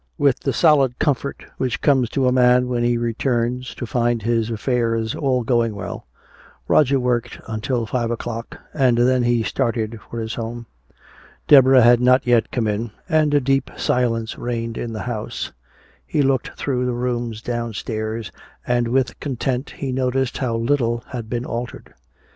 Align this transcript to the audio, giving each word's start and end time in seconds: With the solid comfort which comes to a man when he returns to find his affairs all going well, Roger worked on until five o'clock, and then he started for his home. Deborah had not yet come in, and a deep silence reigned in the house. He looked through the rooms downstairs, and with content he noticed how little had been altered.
With 0.17 0.39
the 0.39 0.51
solid 0.51 0.97
comfort 0.97 1.45
which 1.59 1.79
comes 1.79 2.09
to 2.09 2.27
a 2.27 2.31
man 2.31 2.67
when 2.67 2.83
he 2.83 2.97
returns 2.97 3.75
to 3.75 3.85
find 3.85 4.23
his 4.23 4.49
affairs 4.49 5.13
all 5.13 5.43
going 5.43 5.75
well, 5.75 6.07
Roger 6.67 6.99
worked 6.99 7.39
on 7.47 7.53
until 7.53 7.85
five 7.85 8.09
o'clock, 8.09 8.59
and 8.73 8.97
then 8.97 9.21
he 9.21 9.43
started 9.43 9.99
for 10.09 10.19
his 10.19 10.33
home. 10.33 10.65
Deborah 11.47 11.83
had 11.83 12.01
not 12.01 12.25
yet 12.25 12.49
come 12.49 12.65
in, 12.65 12.89
and 13.07 13.35
a 13.35 13.39
deep 13.39 13.69
silence 13.77 14.39
reigned 14.39 14.75
in 14.75 14.91
the 14.91 15.03
house. 15.03 15.51
He 16.07 16.23
looked 16.23 16.57
through 16.57 16.87
the 16.87 16.93
rooms 16.93 17.43
downstairs, 17.43 18.31
and 18.65 18.87
with 18.87 19.19
content 19.19 19.69
he 19.77 19.91
noticed 19.91 20.39
how 20.39 20.55
little 20.55 21.03
had 21.09 21.29
been 21.29 21.45
altered. 21.45 21.93